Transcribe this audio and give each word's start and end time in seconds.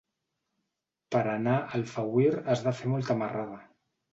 Per 1.15 1.21
anar 1.35 1.53
a 1.57 1.67
Alfauir 1.81 2.33
has 2.49 2.67
de 2.69 2.77
fer 2.81 2.91
molta 2.95 3.19
marrada. 3.25 3.63